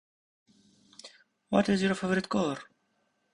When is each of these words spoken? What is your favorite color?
What 1.49 1.69
is 1.69 1.83
your 1.83 1.93
favorite 1.93 2.27
color? 2.27 2.57